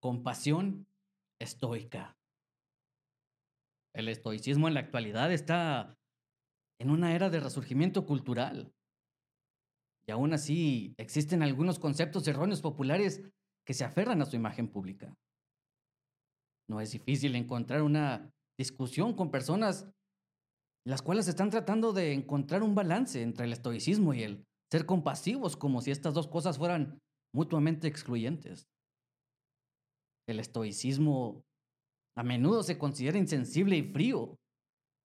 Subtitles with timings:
[0.00, 0.86] Compasión
[1.40, 2.16] estoica.
[3.94, 5.96] El estoicismo en la actualidad está
[6.78, 8.72] en una era de resurgimiento cultural.
[10.06, 13.22] Y aún así existen algunos conceptos erróneos populares
[13.66, 15.14] que se aferran a su imagen pública.
[16.68, 19.88] No es difícil encontrar una discusión con personas
[20.86, 25.56] las cuales están tratando de encontrar un balance entre el estoicismo y el ser compasivos
[25.56, 27.00] como si estas dos cosas fueran
[27.34, 28.68] mutuamente excluyentes.
[30.26, 31.44] El estoicismo
[32.16, 34.38] a menudo se considera insensible y frío,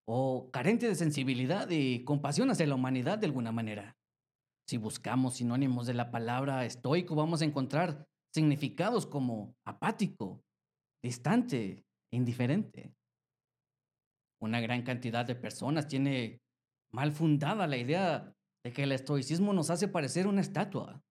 [0.08, 3.98] o carente de sensibilidad y compasión hacia la humanidad de alguna manera.
[4.68, 10.42] Si buscamos sinónimos de la palabra estoico, vamos a encontrar significados como apático,
[11.04, 12.94] distante indiferente.
[14.42, 16.42] Una gran cantidad de personas tiene
[16.92, 18.34] mal fundada la idea
[18.64, 21.02] de que el estoicismo nos hace parecer una estatua.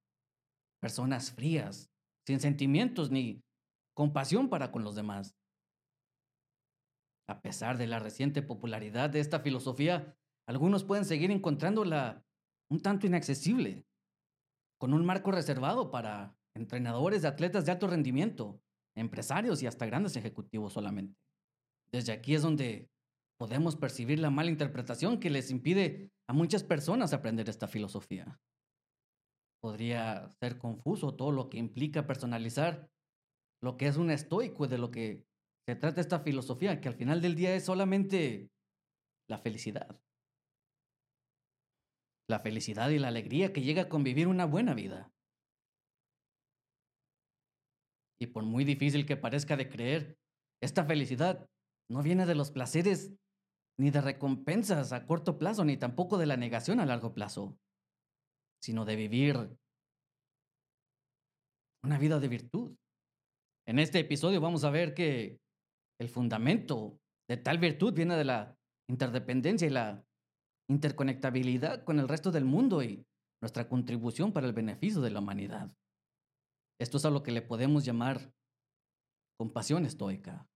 [0.81, 1.91] Personas frías,
[2.27, 3.43] sin sentimientos ni
[3.95, 5.35] compasión para con los demás.
[7.29, 12.25] A pesar de la reciente popularidad de esta filosofía, algunos pueden seguir encontrándola
[12.71, 13.87] un tanto inaccesible,
[14.79, 18.61] con un marco reservado para entrenadores de atletas de alto rendimiento,
[18.97, 21.21] empresarios y hasta grandes ejecutivos solamente.
[21.93, 22.91] Desde aquí es donde
[23.39, 28.41] podemos percibir la mala interpretación que les impide a muchas personas aprender esta filosofía.
[29.61, 32.89] Podría ser confuso todo lo que implica personalizar
[33.63, 35.25] lo que es un estoico de lo que
[35.67, 38.51] se trata esta filosofía, que al final del día es solamente
[39.29, 40.01] la felicidad.
[42.29, 45.13] La felicidad y la alegría que llega a convivir una buena vida.
[48.21, 50.19] Y por muy difícil que parezca de creer,
[50.63, 51.49] esta felicidad
[51.91, 53.15] no viene de los placeres
[53.79, 57.59] ni de recompensas a corto plazo, ni tampoco de la negación a largo plazo,
[58.63, 59.59] sino de vivir
[61.83, 62.77] una vida de virtud.
[63.71, 65.39] En este episodio vamos a ver que
[66.01, 70.05] el fundamento de tal virtud viene de la interdependencia y la
[70.69, 73.07] interconectabilidad con el resto del mundo y
[73.41, 75.73] nuestra contribución para el beneficio de la humanidad.
[76.81, 78.35] Esto es a lo que le podemos llamar
[79.39, 80.49] compasión estoica.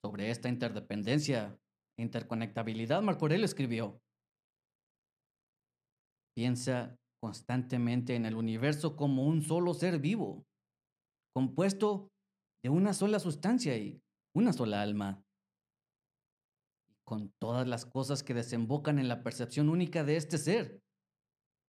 [0.00, 1.58] Sobre esta interdependencia
[1.98, 4.00] e interconectabilidad, Marco Aurelio escribió,
[6.36, 10.46] piensa constantemente en el universo como un solo ser vivo,
[11.34, 12.12] compuesto
[12.62, 14.00] de una sola sustancia y
[14.34, 15.22] una sola alma.
[17.04, 20.80] Con todas las cosas que desembocan en la percepción única de este ser.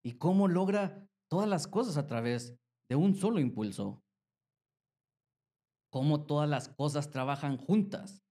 [0.06, 2.56] Y cómo logra todas las cosas a través
[2.90, 4.02] de un solo impulso.
[5.92, 8.24] Cómo todas las cosas trabajan juntas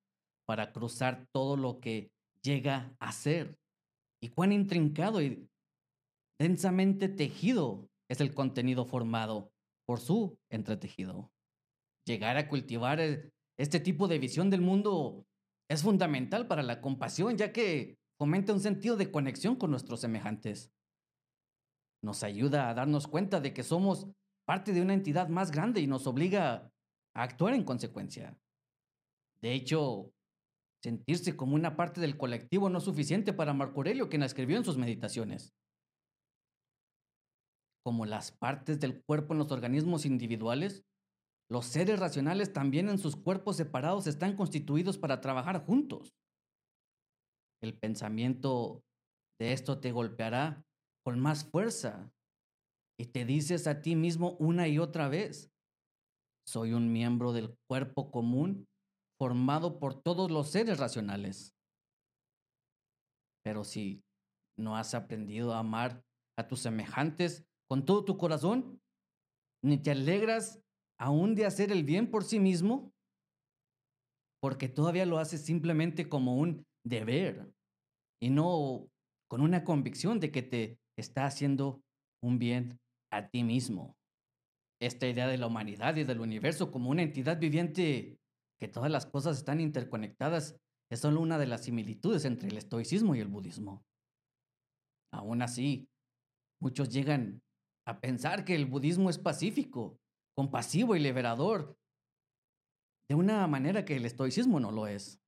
[0.47, 2.13] para cruzar todo lo que
[2.43, 3.59] llega a ser.
[4.23, 5.51] Y cuán intrincado y
[6.39, 9.54] densamente tejido es el contenido formado
[9.87, 11.31] por su entretejido.
[12.07, 15.27] Llegar a cultivar eh, este tipo de visión del mundo
[15.69, 20.73] es fundamental para la compasión, ya que fomenta un sentido de conexión con nuestros semejantes.
[22.03, 24.09] Nos ayuda a darnos cuenta de que somos
[24.45, 26.71] parte de una entidad más grande y nos obliga
[27.15, 28.37] a actuar en consecuencia.
[29.41, 30.13] De hecho,
[30.83, 34.65] sentirse como una parte del colectivo no es suficiente para Marco Aurelio, quien escribió en
[34.65, 35.55] sus meditaciones.
[37.85, 40.85] Como las partes del cuerpo en los organismos individuales,
[41.51, 46.15] los seres racionales también en sus cuerpos separados están constituidos para trabajar juntos.
[47.63, 48.83] El pensamiento
[49.39, 50.65] de esto te golpeará
[51.05, 52.11] con más fuerza
[52.99, 55.51] y te dices a ti mismo una y otra vez,
[56.47, 58.67] soy un miembro del cuerpo común
[59.19, 61.55] formado por todos los seres racionales.
[63.45, 64.03] Pero si
[64.59, 66.03] no has aprendido a amar
[66.39, 68.81] a tus semejantes con todo tu corazón,
[69.63, 70.61] ni te alegras
[70.99, 72.93] aún de hacer el bien por sí mismo,
[74.41, 77.51] porque todavía lo haces simplemente como un deber
[78.21, 78.89] y no
[79.29, 81.83] con una convicción de que te está haciendo
[82.23, 82.79] un bien
[83.11, 83.97] a ti mismo.
[84.81, 88.19] Esta idea de la humanidad y del universo como una entidad viviente,
[88.61, 90.57] que todas las cosas están interconectadas,
[90.91, 93.85] es solo una de las similitudes entre el estoicismo y el budismo.
[95.13, 95.89] Aún así,
[96.61, 97.41] muchos llegan
[97.87, 99.99] a pensar que el budismo es pacífico
[100.37, 101.77] compasivo y liberador,
[103.09, 105.21] de una manera que el estoicismo no lo es.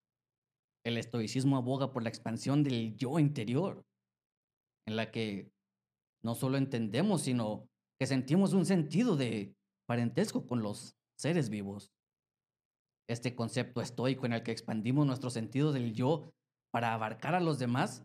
[0.85, 3.85] El estoicismo aboga por la expansión del yo interior,
[4.87, 5.53] en la que
[6.25, 7.69] no solo entendemos, sino
[8.01, 9.55] que sentimos un sentido de
[9.87, 11.93] parentesco con los seres vivos.
[13.09, 16.33] Este concepto estoico en el que expandimos nuestro sentido del yo
[16.73, 18.05] para abarcar a los demás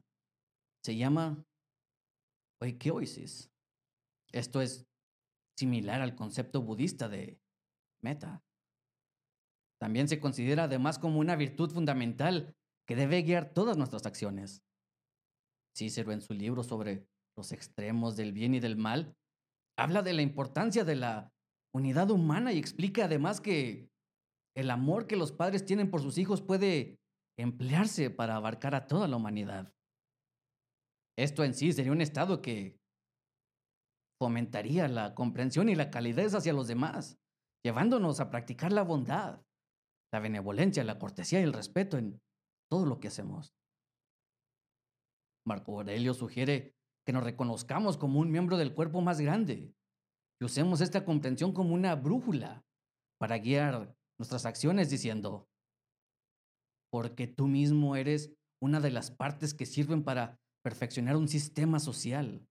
[0.84, 1.44] se llama
[2.62, 3.51] oikeosis.
[4.32, 4.88] Esto es
[5.58, 7.40] similar al concepto budista de
[8.02, 8.44] meta,
[9.80, 12.56] También se considera además como una virtud fundamental
[12.88, 14.64] que debe guiar todas nuestras acciones.
[15.76, 19.16] Cícero en su libro sobre los extremos del bien y del mal,
[19.78, 21.34] habla de la importancia de la
[21.74, 23.90] unidad humana y explica además que
[24.56, 27.00] el amor que los padres tienen por sus hijos puede
[27.38, 29.74] emplearse para abarcar a toda la humanidad.
[31.18, 32.81] Esto en sí sería un estado que
[34.22, 37.18] fomentaría la comprensión y la calidez hacia los demás,
[37.66, 39.42] llevándonos a practicar la bondad,
[40.14, 42.22] la benevolencia, la cortesía y el respeto en
[42.70, 43.52] todo lo que hacemos.
[45.44, 49.74] Marco Aurelio sugiere que nos reconozcamos como un miembro del cuerpo más grande
[50.40, 52.64] y usemos esta comprensión como una brújula
[53.20, 55.50] para guiar nuestras acciones diciendo,
[56.92, 62.48] porque tú mismo eres una de las partes que sirven para perfeccionar un sistema social.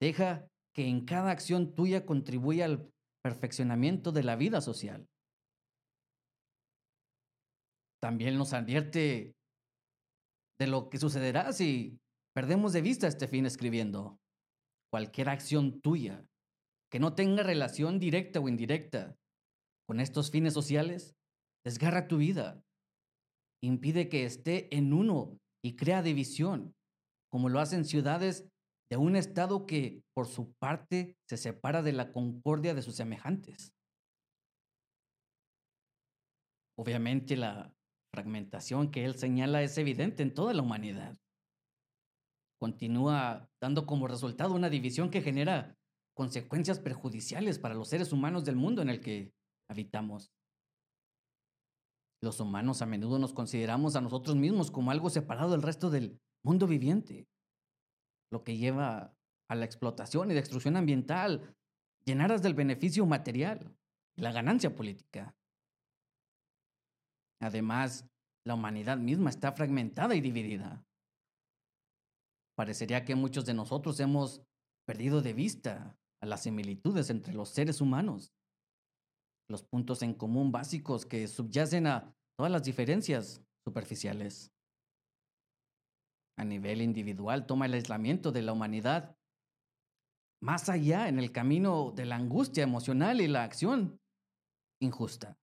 [0.00, 2.90] Deja que en cada acción tuya contribuya al
[3.22, 5.08] perfeccionamiento de la vida social.
[8.02, 9.34] También nos advierte
[10.58, 11.98] de lo que sucederá si
[12.34, 14.18] perdemos de vista este fin escribiendo.
[14.90, 16.26] Cualquier acción tuya
[16.90, 19.16] que no tenga relación directa o indirecta
[19.86, 21.16] con estos fines sociales,
[21.64, 22.62] desgarra tu vida,
[23.62, 26.74] impide que esté en uno y crea división,
[27.30, 28.48] como lo hacen ciudades
[28.90, 33.72] de un Estado que, por su parte, se separa de la concordia de sus semejantes.
[36.76, 37.72] Obviamente la
[38.12, 41.16] fragmentación que él señala es evidente en toda la humanidad.
[42.60, 45.76] Continúa dando como resultado una división que genera
[46.14, 49.32] consecuencias perjudiciales para los seres humanos del mundo en el que
[49.68, 50.32] habitamos.
[52.22, 56.18] Los humanos a menudo nos consideramos a nosotros mismos como algo separado del resto del
[56.42, 57.26] mundo viviente,
[58.34, 59.16] lo que lleva
[59.48, 61.56] a la explotación y destrucción ambiental,
[62.04, 63.76] llenadas del beneficio material
[64.16, 65.36] y la ganancia política.
[67.40, 68.10] Además,
[68.44, 70.84] la humanidad misma está fragmentada y dividida.
[72.56, 74.42] Parecería que muchos de nosotros hemos
[74.84, 78.34] perdido de vista a las similitudes entre los seres humanos
[79.48, 84.53] los puntos en común básicos que subyacen a todas las diferencias superficiales.
[86.36, 89.16] A nivel individual toma el aislamiento de la humanidad
[90.42, 93.98] más allá en el camino de la angustia emocional y la acción
[94.80, 95.38] injusta.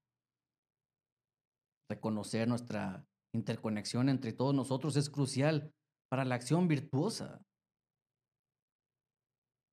[1.90, 5.74] Reconocer nuestra interconexión entre todos nosotros es crucial
[6.10, 7.42] para la acción virtuosa.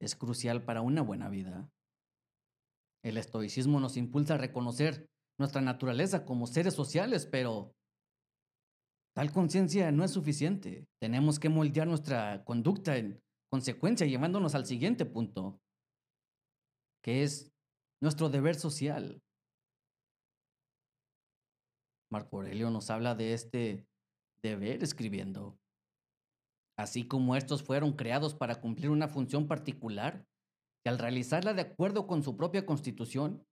[0.01, 1.69] Es crucial para una buena vida.
[3.05, 7.75] El estoicismo nos impulsa a reconocer nuestra naturaleza como seres sociales, pero
[9.19, 10.87] tal conciencia no es suficiente.
[11.01, 13.21] Tenemos que moldear nuestra conducta en
[13.51, 15.61] consecuencia, llevándonos al siguiente punto,
[17.03, 17.53] que es
[18.01, 19.21] nuestro deber social.
[22.13, 23.89] Marco Aurelio nos habla de este
[24.41, 25.59] deber escribiendo.
[26.79, 30.25] Así como estos fueron creados para cumplir una función particular,
[30.87, 33.45] y al realizarla de acuerdo con su propia constitución,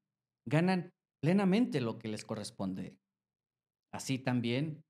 [0.46, 2.96] ganan plenamente lo que les corresponde.
[3.92, 4.84] Así también,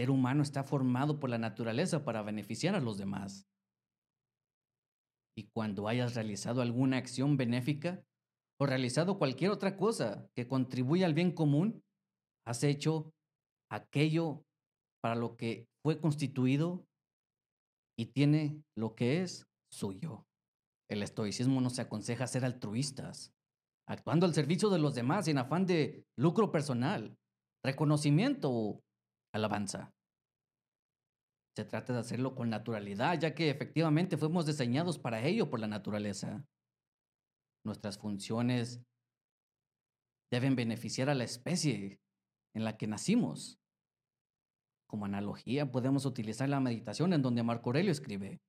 [0.00, 3.46] ser humano está formado por la naturaleza para beneficiar a los demás.
[5.36, 8.02] Y cuando hayas realizado alguna acción benéfica
[8.58, 11.84] o realizado cualquier otra cosa que contribuya al bien común,
[12.46, 13.12] has hecho
[13.70, 14.42] aquello
[15.02, 16.86] para lo que fue constituido
[17.98, 20.24] y tiene lo que es suyo.
[20.88, 23.34] El estoicismo nos aconseja ser altruistas,
[23.86, 27.18] actuando al servicio de los demás sin afán de lucro personal,
[27.62, 28.82] reconocimiento o
[29.32, 29.92] alabanza.
[31.56, 35.66] Se trata de hacerlo con naturalidad, ya que efectivamente fuimos diseñados para ello por la
[35.66, 36.44] naturaleza.
[37.64, 38.80] Nuestras funciones
[40.30, 42.00] deben beneficiar a la especie
[42.54, 43.58] en la que nacimos.
[44.88, 48.40] Como analogía podemos utilizar la meditación en donde Marco Aurelio escribe,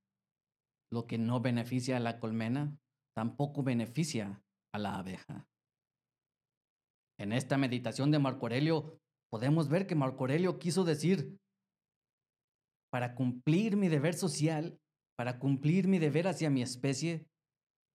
[0.91, 2.77] lo que no beneficia a la colmena,
[3.15, 4.43] tampoco beneficia
[4.73, 5.47] a la abeja.
[7.19, 11.37] En esta meditación de Marco Aurelio podemos ver que Marco Aurelio quiso decir,
[12.91, 14.79] para cumplir mi deber social,
[15.17, 17.27] para cumplir mi deber hacia mi especie,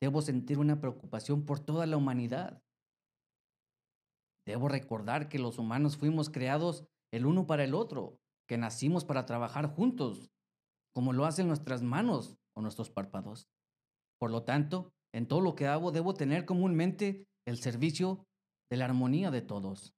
[0.01, 2.63] debo sentir una preocupación por toda la humanidad.
[4.47, 9.27] Debo recordar que los humanos fuimos creados el uno para el otro, que nacimos para
[9.27, 10.31] trabajar juntos,
[10.95, 13.49] como lo hacen nuestras manos o nuestros párpados.
[14.19, 18.27] Por lo tanto, en todo lo que hago debo tener comúnmente el servicio
[18.71, 19.95] de la armonía de todos.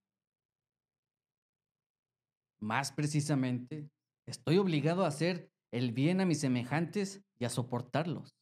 [2.61, 3.91] Más precisamente,
[4.29, 8.37] estoy obligado a hacer el bien a mis semejantes y a soportarlos.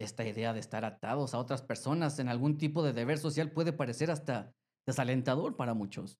[0.00, 3.72] Esta idea de estar atados a otras personas en algún tipo de deber social puede
[3.72, 4.52] parecer hasta
[4.84, 6.18] desalentador para muchos.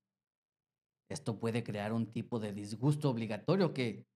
[1.09, 4.07] Esto puede crear un tipo de disgusto obligatorio que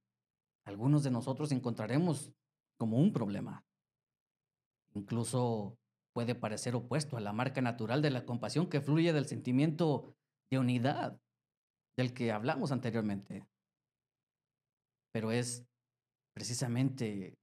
[0.65, 2.33] algunos de nosotros encontraremos
[2.79, 3.65] como un problema.
[4.95, 5.77] Incluso
[6.13, 10.15] puede parecer opuesto a la marca natural de la compasión que fluye del sentimiento
[10.49, 11.21] de unidad
[11.97, 13.47] del que hablamos anteriormente.
[15.13, 15.67] Pero es
[16.35, 17.39] precisamente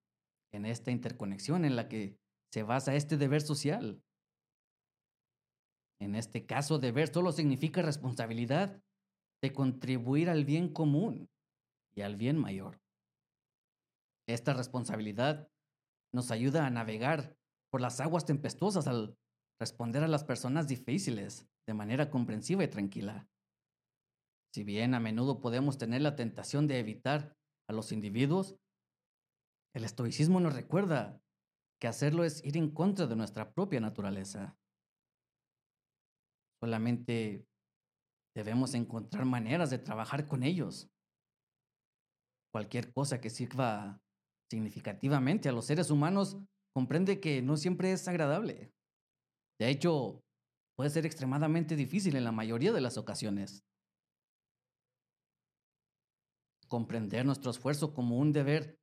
[0.54, 2.18] en esta interconexión en la que
[2.52, 4.04] se basa este deber social.
[6.00, 8.82] En este caso, deber solo significa responsabilidad
[9.42, 11.30] de contribuir al bien común
[11.96, 12.80] y al bien mayor.
[14.28, 15.50] Esta responsabilidad
[16.14, 17.36] nos ayuda a navegar
[17.72, 19.18] por las aguas tempestuosas al
[19.60, 23.28] responder a las personas difíciles de manera comprensiva y tranquila.
[24.54, 27.36] Si bien a menudo podemos tener la tentación de evitar
[27.68, 28.56] a los individuos,
[29.74, 31.20] el estoicismo nos recuerda
[31.82, 34.56] que hacerlo es ir en contra de nuestra propia naturaleza.
[36.62, 37.48] Solamente
[38.36, 40.88] debemos encontrar maneras de trabajar con ellos.
[42.54, 44.00] Cualquier cosa que sirva
[44.52, 46.38] significativamente a los seres humanos
[46.76, 48.72] comprende que no siempre es agradable.
[49.60, 50.24] De hecho,
[50.78, 53.64] puede ser extremadamente difícil en la mayoría de las ocasiones.
[56.74, 58.80] Comprender nuestro esfuerzo como un deber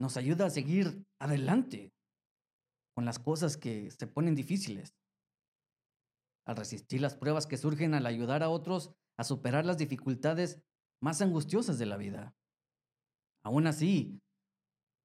[0.00, 1.92] nos ayuda a seguir adelante
[2.96, 4.92] con las cosas que se ponen difíciles.
[6.48, 10.64] Al resistir las pruebas que surgen al ayudar a otros a superar las dificultades
[11.00, 12.34] más angustiosas de la vida.
[13.44, 14.18] Aún así,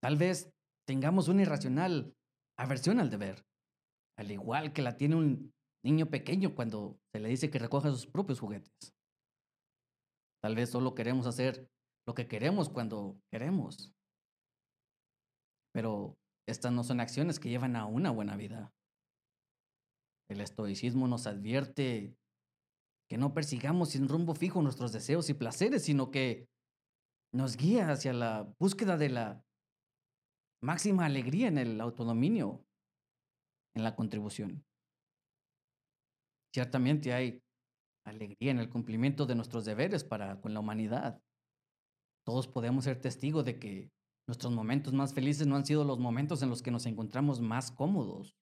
[0.02, 0.52] tal vez
[0.88, 2.16] tengamos una irracional
[2.58, 3.46] aversión al deber,
[4.18, 8.08] al igual que la tiene un niño pequeño cuando se le dice que recoja sus
[8.08, 8.74] propios juguetes.
[10.42, 11.70] Tal vez solo queremos hacer
[12.06, 13.94] lo que queremos cuando queremos.
[15.74, 18.74] Pero estas no son acciones que llevan a una buena vida.
[20.30, 22.16] El estoicismo nos advierte
[23.10, 26.48] que no persigamos sin rumbo fijo nuestros deseos y placeres, sino que
[27.34, 29.44] nos guía hacia la búsqueda de la
[30.64, 32.66] máxima alegría en el autodominio,
[33.76, 34.66] en la contribución.
[36.54, 37.44] Ciertamente hay
[38.06, 41.22] alegría en el cumplimiento de nuestros deberes para con la humanidad.
[42.26, 43.92] Todos podemos ser testigos de que
[44.28, 47.72] nuestros momentos más felices no han sido los momentos en los que nos encontramos más
[47.72, 48.36] cómodos.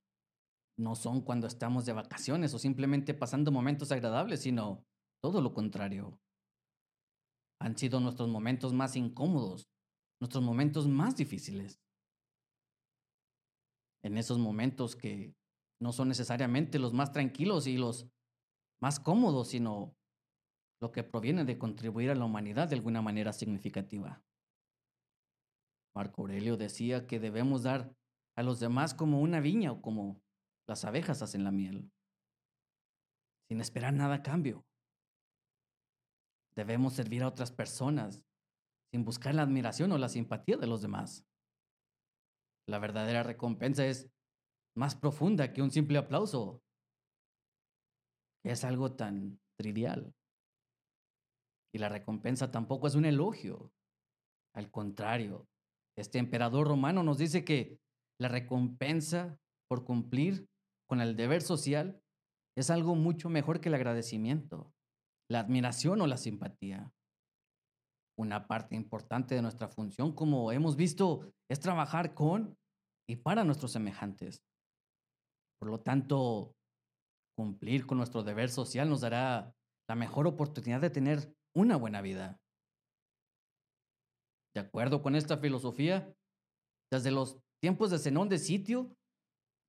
[0.78, 4.86] No son cuando estamos de vacaciones o simplemente pasando momentos agradables, sino
[5.22, 6.20] todo lo contrario.
[7.60, 9.70] Han sido nuestros momentos más incómodos,
[10.20, 11.84] nuestros momentos más difíciles
[14.04, 15.34] en esos momentos que
[15.82, 18.08] no son necesariamente los más tranquilos y los
[18.82, 19.96] más cómodos, sino
[20.84, 24.22] lo que proviene de contribuir a la humanidad de alguna manera significativa.
[25.96, 27.96] Marco Aurelio decía que debemos dar
[28.36, 30.22] a los demás como una viña o como
[30.68, 31.90] las abejas hacen la miel,
[33.48, 34.66] sin esperar nada a cambio.
[36.54, 38.22] Debemos servir a otras personas
[38.92, 41.26] sin buscar la admiración o la simpatía de los demás.
[42.68, 44.12] La verdadera recompensa es
[44.76, 46.62] más profunda que un simple aplauso.
[48.44, 50.14] Es algo tan trivial.
[51.74, 53.72] Y la recompensa tampoco es un elogio.
[54.56, 55.48] Al contrario,
[55.98, 57.80] este emperador romano nos dice que
[58.20, 60.48] la recompensa por cumplir
[60.88, 62.00] con el deber social
[62.56, 64.72] es algo mucho mejor que el agradecimiento,
[65.30, 66.92] la admiración o la simpatía.
[68.16, 72.56] Una parte importante de nuestra función, como hemos visto, es trabajar con
[73.10, 74.44] y para nuestros semejantes.
[75.60, 76.56] Por lo tanto,
[77.36, 79.56] cumplir con nuestro deber social nos dará
[79.90, 82.40] la mejor oportunidad de tener una buena vida.
[84.54, 86.14] De acuerdo con esta filosofía,
[86.92, 88.96] desde los tiempos de Zenón de Sitio,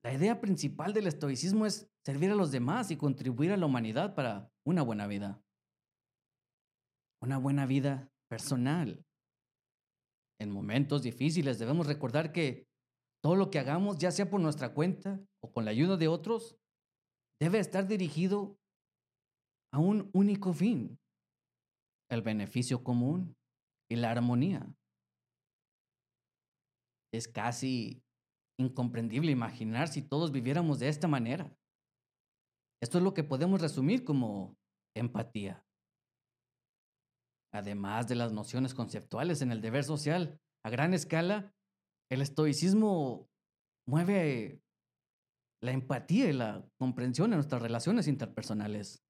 [0.04, 4.14] la idea principal del estoicismo es servir a los demás y contribuir a la humanidad
[4.14, 5.42] para una buena vida.
[7.22, 9.02] Una buena vida personal.
[10.38, 12.68] En momentos difíciles debemos recordar que
[13.22, 16.58] todo lo que hagamos, ya sea por nuestra cuenta o con la ayuda de otros,
[17.40, 18.58] debe estar dirigido
[19.72, 20.98] a un único fin,
[22.10, 23.36] el beneficio común
[23.90, 24.66] y la armonía.
[27.12, 28.02] Es casi
[28.58, 31.56] incomprendible imaginar si todos viviéramos de esta manera.
[32.82, 34.56] Esto es lo que podemos resumir como
[34.96, 35.64] empatía.
[37.52, 41.54] Además de las nociones conceptuales en el deber social, a gran escala,
[42.10, 43.28] el estoicismo
[43.86, 44.60] mueve
[45.62, 49.02] la empatía y la comprensión en nuestras relaciones interpersonales.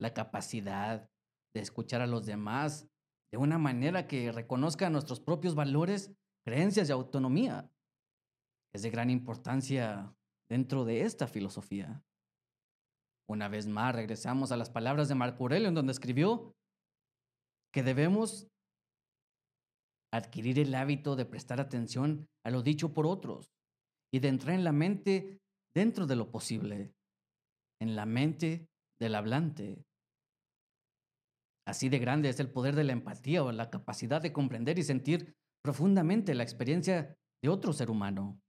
[0.00, 1.08] La capacidad
[1.54, 2.88] de escuchar a los demás
[3.32, 6.14] de una manera que reconozca nuestros propios valores,
[6.46, 7.70] creencias y autonomía.
[8.74, 10.14] es de gran importancia
[10.50, 12.02] dentro de esta filosofía.
[13.28, 16.54] Una vez más, regresamos a las palabras de Marco Aurelio, en donde escribió
[17.72, 18.48] que debemos
[20.12, 23.52] adquirir el hábito de prestar atención a lo dicho por otros
[24.12, 25.40] y de entrar en la mente
[25.74, 26.94] dentro de lo posible,
[27.80, 29.84] en la mente del hablante.
[31.68, 34.82] Así de grande es el poder de la empatía o la capacidad de comprender y
[34.82, 38.40] sentir profundamente la experiencia de otro ser humano.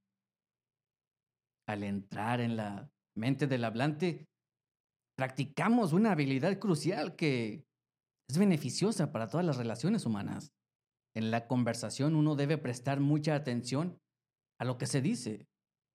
[1.68, 4.26] Al entrar en la mente del hablante,
[5.18, 7.66] practicamos una habilidad crucial que
[8.26, 10.54] es beneficiosa para todas las relaciones humanas.
[11.14, 14.00] En la conversación uno debe prestar mucha atención
[14.58, 15.46] a lo que se dice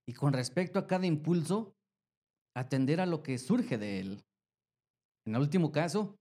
[0.07, 1.75] y con respecto a cada impulso,
[2.55, 4.23] atender a lo que surge de él.
[5.25, 6.19] En el último caso,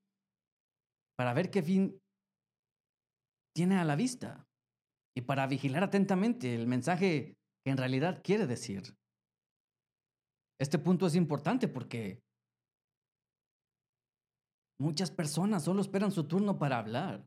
[1.16, 2.00] para ver qué fin
[3.54, 4.46] tiene a la vista
[5.16, 8.96] y para vigilar atentamente el mensaje que en realidad quiere decir.
[10.60, 12.22] Este punto es importante porque
[14.80, 17.26] muchas personas solo esperan su turno para hablar.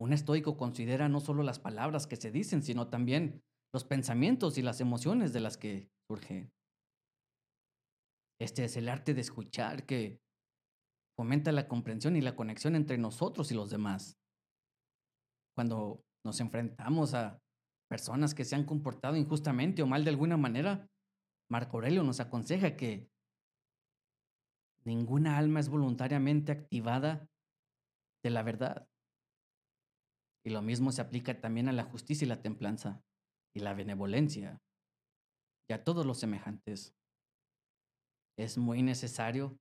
[0.00, 3.42] Un estoico considera no solo las palabras que se dicen, sino también
[3.72, 6.52] los pensamientos y las emociones de las que surgen.
[8.40, 10.20] Este es el arte de escuchar que
[11.16, 14.18] fomenta la comprensión y la conexión entre nosotros y los demás.
[15.56, 17.40] Cuando nos enfrentamos a
[17.88, 20.88] personas que se han comportado injustamente o mal de alguna manera,
[21.50, 23.08] Marco Aurelio nos aconseja que
[24.84, 27.28] ninguna alma es voluntariamente activada
[28.22, 28.88] de la verdad.
[30.44, 33.02] Y lo mismo se aplica también a la justicia y la templanza,
[33.54, 34.60] y la benevolencia,
[35.68, 36.94] y a todos los semejantes.
[38.36, 39.56] Es muy necesario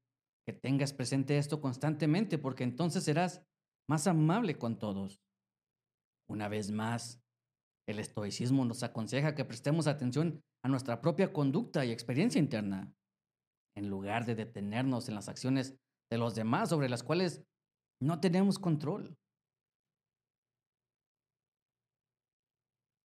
[0.45, 3.41] que tengas presente esto constantemente, porque entonces serás
[3.89, 5.21] más amable con todos.
[6.29, 7.21] Una vez más,
[7.88, 12.93] el estoicismo nos aconseja que prestemos atención a nuestra propia conducta y experiencia interna,
[13.75, 15.75] en lugar de detenernos en las acciones
[16.09, 17.43] de los demás sobre las cuales
[18.01, 19.17] no tenemos control.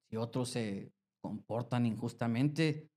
[0.10, 2.90] Si otros se comportan injustamente,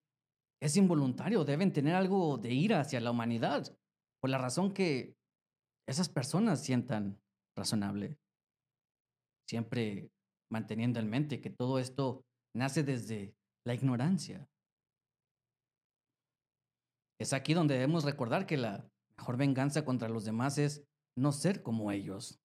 [0.62, 3.76] es involuntario, deben tener algo de ira hacia la humanidad,
[4.20, 5.16] por la razón que
[5.88, 7.20] esas personas sientan
[7.56, 8.18] razonable.
[9.48, 10.10] Siempre
[10.50, 13.34] manteniendo en mente que todo esto nace desde
[13.66, 14.48] la ignorancia.
[17.18, 20.84] Es aquí donde debemos recordar que la mejor venganza contra los demás es
[21.16, 22.40] no ser como ellos.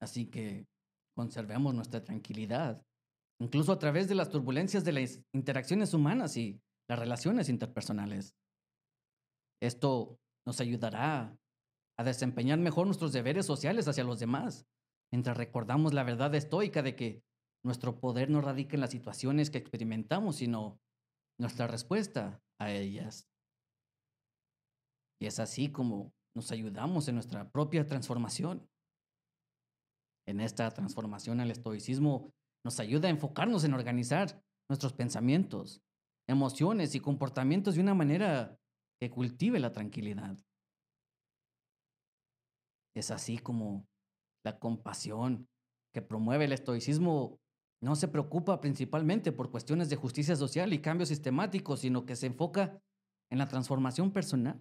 [0.00, 0.66] Así que
[1.16, 2.82] conservemos nuestra tranquilidad,
[3.40, 8.34] incluso a través de las turbulencias de las interacciones humanas y las relaciones interpersonales.
[9.60, 11.38] Esto nos ayudará
[11.98, 14.66] a desempeñar mejor nuestros deberes sociales hacia los demás,
[15.12, 17.22] mientras recordamos la verdad estoica de que
[17.64, 20.78] nuestro poder no radica en las situaciones que experimentamos, sino
[21.40, 23.28] nuestra respuesta a ellas.
[25.20, 28.68] Y es así como nos ayudamos en nuestra propia transformación.
[30.28, 32.32] En esta transformación al estoicismo
[32.64, 35.80] nos ayuda a enfocarnos en organizar nuestros pensamientos,
[36.28, 38.58] emociones y comportamientos de una manera
[39.00, 40.36] que cultive la tranquilidad.
[42.94, 43.86] Es así como
[44.44, 45.48] la compasión
[45.92, 47.38] que promueve el estoicismo
[47.82, 52.26] no se preocupa principalmente por cuestiones de justicia social y cambio sistemático, sino que se
[52.26, 52.80] enfoca
[53.30, 54.60] en la transformación personal.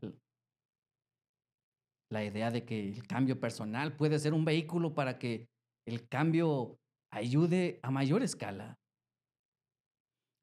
[2.12, 5.48] La idea de que el cambio personal puede ser un vehículo para que
[5.88, 6.78] el cambio
[7.12, 8.78] ayude a mayor escala.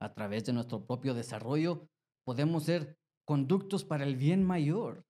[0.03, 1.88] A través de nuestro propio desarrollo
[2.25, 5.07] podemos ser conductos para el bien mayor.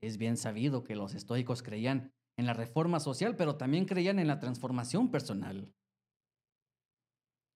[0.00, 4.28] Es bien sabido que los estoicos creían en la reforma social, pero también creían en
[4.28, 5.74] la transformación personal.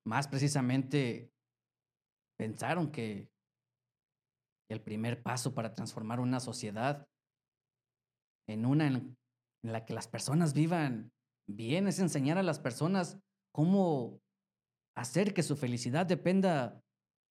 [0.05, 1.33] Más precisamente,
[2.37, 3.31] pensaron que
[4.69, 7.09] el primer paso para transformar una sociedad
[8.49, 9.17] en una en
[9.63, 11.13] la que las personas vivan
[11.49, 13.21] bien, es enseñar a las personas
[13.53, 14.21] cómo
[14.97, 16.83] hacer que su felicidad dependa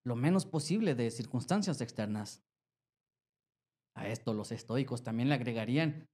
[0.05, 2.43] lo menos posible de circunstancias externas.
[3.97, 6.07] A esto los estoicos también le agregarían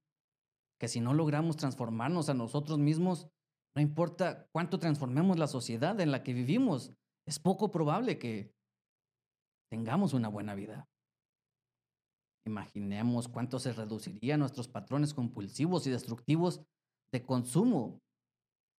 [0.79, 3.27] que si no logramos transformarnos a nosotros mismos,
[3.75, 6.93] no importa cuánto transformemos la sociedad en la que vivimos,
[7.27, 8.53] es poco probable que
[9.69, 10.87] tengamos una buena vida.
[12.45, 16.61] Imaginemos cuánto se reducirían nuestros patrones compulsivos y destructivos
[17.11, 17.99] de consumo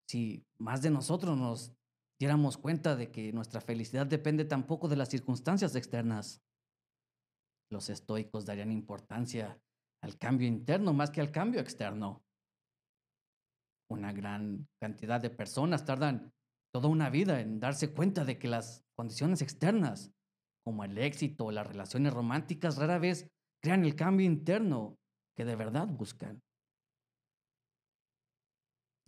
[0.09, 1.73] si más de nosotros nos
[2.23, 6.41] diéramos cuenta de que nuestra felicidad depende tampoco de las circunstancias externas.
[7.69, 9.61] Los estoicos darían importancia
[10.05, 12.23] al cambio interno más que al cambio externo.
[13.91, 16.33] Una gran cantidad de personas tardan
[16.73, 20.13] toda una vida en darse cuenta de que las condiciones externas,
[20.65, 24.97] como el éxito o las relaciones románticas, rara vez crean el cambio interno
[25.37, 26.41] que de verdad buscan.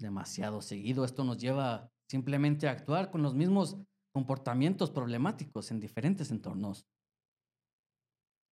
[0.01, 3.77] Demasiado seguido esto nos lleva simplemente actuar con los mismos
[4.15, 6.87] comportamientos problemáticos en diferentes entornos.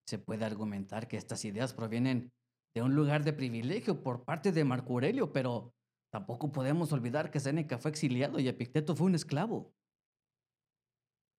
[0.04, 2.32] Se puede argumentar que estas ideas provienen
[2.74, 5.72] de un lugar de privilegio por parte de Marco Aurelio, pero
[6.12, 9.72] tampoco podemos olvidar que Séneca fue exiliado y Epicteto fue un esclavo.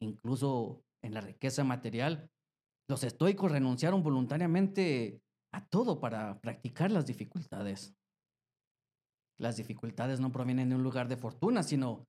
[0.00, 2.30] Incluso en la riqueza material,
[2.88, 5.20] los estoicos renunciaron voluntariamente
[5.52, 7.96] a todo para practicar las dificultades.
[9.40, 12.06] Las dificultades no provienen de un lugar de fortuna, sino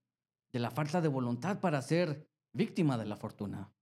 [0.53, 3.73] de la falta de voluntad para ser víctima de la fortuna.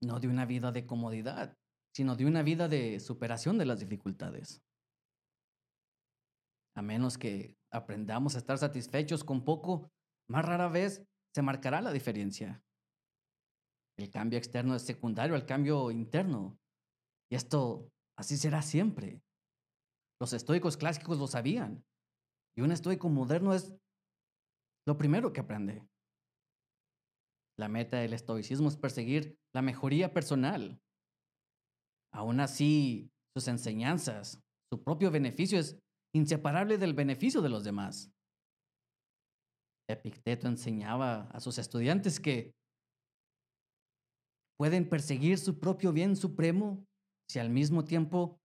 [0.00, 1.58] No de una vida de comodidad,
[1.94, 4.62] sino de una vida de superación de las dificultades.
[6.74, 9.90] A menos que aprendamos a estar satisfechos con poco,
[10.28, 12.62] más rara vez se marcará la diferencia.
[13.98, 16.58] El cambio externo es secundario al cambio interno.
[17.30, 19.22] Y esto así será siempre.
[20.20, 21.84] Los estoicos clásicos lo sabían.
[22.56, 23.74] Y un estoico moderno es
[24.86, 25.86] lo primero que aprende.
[27.58, 30.80] La meta del estoicismo es perseguir la mejoría personal.
[32.12, 34.42] Aún así, sus enseñanzas,
[34.72, 35.78] su propio beneficio es
[36.14, 38.10] inseparable del beneficio de los demás.
[39.88, 42.54] Epicteto enseñaba a sus estudiantes que
[44.58, 46.86] pueden perseguir su propio bien supremo
[47.28, 48.40] si al mismo tiempo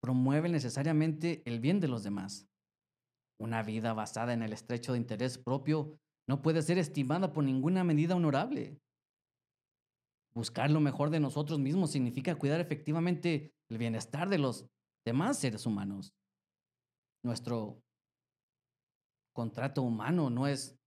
[0.00, 2.46] promueven necesariamente el bien de los demás.
[3.44, 7.84] Una vida basada en el estrecho de interés propio no puede ser estimada por ninguna
[7.84, 8.80] medida honorable.
[10.32, 14.66] Buscar lo mejor de nosotros mismos significa cuidar efectivamente el bienestar de los
[15.04, 16.14] demás seres humanos.
[17.22, 17.82] Nuestro
[19.34, 20.78] contrato humano no es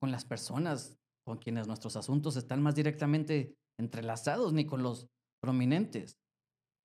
[0.00, 5.06] con las personas con quienes nuestros asuntos están más directamente entrelazados, ni con los
[5.42, 6.18] prominentes,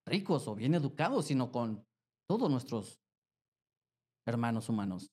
[0.06, 1.88] ricos o bien educados, sino con
[2.28, 2.99] todos nuestros
[4.25, 5.11] hermanos humanos.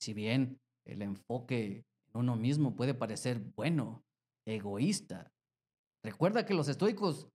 [0.00, 4.04] Si bien el enfoque en uno mismo puede parecer bueno,
[4.46, 5.32] egoísta,
[6.02, 7.28] recuerda que los estoicos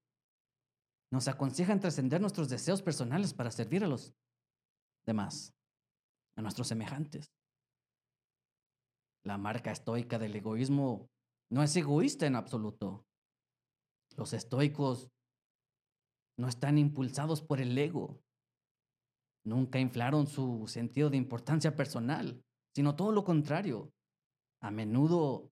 [1.11, 4.13] nos aconsejan trascender nuestros deseos personales para servir a los
[5.05, 5.53] demás,
[6.35, 7.31] a nuestros semejantes.
[9.23, 11.09] La marca estoica del egoísmo
[11.49, 13.05] no es egoísta en absoluto.
[14.17, 15.11] Los estoicos
[16.37, 18.21] no están impulsados por el ego.
[19.45, 22.43] Nunca inflaron su sentido de importancia personal,
[22.75, 23.91] sino todo lo contrario.
[24.61, 25.51] A menudo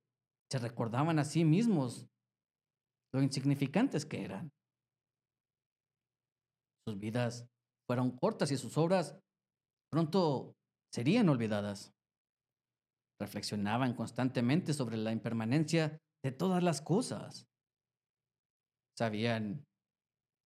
[0.51, 2.07] se recordaban a sí mismos
[3.13, 4.51] lo insignificantes que eran.
[6.85, 7.47] Sus vidas
[7.87, 9.17] fueron cortas y sus obras
[9.91, 10.55] pronto
[10.91, 11.93] serían olvidadas.
[13.19, 17.47] Reflexionaban constantemente sobre la impermanencia de todas las cosas.
[18.97, 19.65] Sabían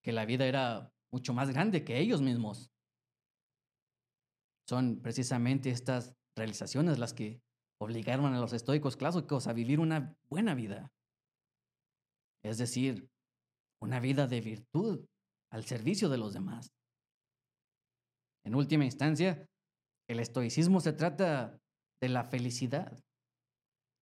[0.04, 2.70] que la vida era mucho más grande que ellos mismos.
[4.68, 7.42] Son precisamente estas realizaciones las que
[7.80, 10.92] obligaron a los estoicos clásicos a vivir una buena vida.
[12.44, 13.10] Es decir,
[13.82, 15.06] una vida de virtud
[15.52, 16.74] al servicio de los demás.
[18.46, 19.48] En última instancia,
[20.10, 21.60] el estoicismo se trata
[22.02, 22.98] de la felicidad.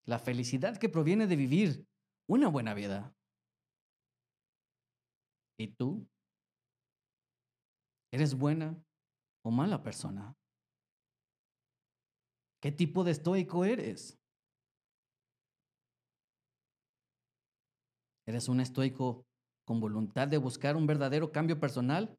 [0.05, 1.87] La felicidad que proviene de vivir
[2.27, 3.15] una buena vida.
[5.57, 6.07] ¿Y tú?
[8.11, 8.83] ¿Eres buena
[9.43, 10.35] o mala persona?
[12.65, 14.17] ¿Qué tipo de estoico eres?
[18.25, 19.23] ¿Eres un estoico
[19.67, 22.17] con voluntad de buscar un verdadero cambio personal?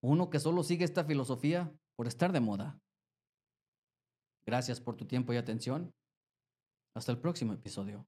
[0.00, 2.78] ¿O uno que solo sigue esta filosofía por estar de moda?
[4.46, 5.92] Gracias por tu tiempo y atención.
[6.94, 8.06] Hasta el próximo episodio.